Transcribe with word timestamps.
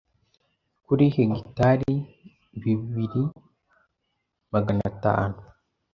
kuri 0.85 1.03
hegitari 1.15 1.93
bibiri 2.61 3.23
Magana 4.53 4.83
atanu 4.91 5.39